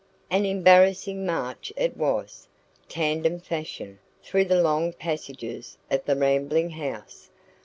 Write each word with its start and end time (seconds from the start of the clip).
An 0.31 0.47
embarrassing 0.47 1.27
march 1.27 1.71
it 1.77 1.95
was, 1.95 2.47
tandem 2.89 3.39
fashion, 3.39 3.99
through 4.23 4.45
the 4.45 4.59
long 4.59 4.93
passages 4.93 5.77
of 5.91 6.03
the 6.05 6.15
rambling 6.15 6.71
house. 6.71 7.29